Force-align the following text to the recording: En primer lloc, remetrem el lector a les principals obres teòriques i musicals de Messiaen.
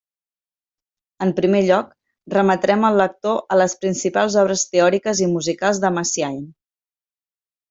En 1.25 1.33
primer 1.39 1.59
lloc, 1.67 1.91
remetrem 2.35 2.87
el 2.89 2.97
lector 3.01 3.37
a 3.43 3.59
les 3.63 3.77
principals 3.85 4.39
obres 4.45 4.65
teòriques 4.73 5.23
i 5.27 5.29
musicals 5.37 5.83
de 5.85 5.93
Messiaen. 6.01 6.43